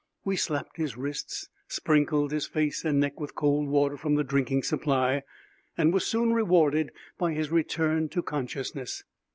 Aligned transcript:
We 0.25 0.35
slapped 0.35 0.77
his 0.77 0.97
wrists, 0.97 1.47
sprinkled 1.67 2.31
his 2.31 2.47
face 2.47 2.83
and 2.83 2.99
neck 2.99 3.19
with 3.19 3.35
cold 3.35 3.67
water 3.67 3.97
from 3.97 4.15
the 4.15 4.23
drinking 4.23 4.63
supply, 4.63 5.21
and 5.77 5.93
were 5.93 5.99
soon 5.99 6.33
rewarded 6.33 6.91
by 7.19 7.33
his 7.33 7.51
return 7.51 8.09
to 8.09 8.23
consciousness. 8.23 9.03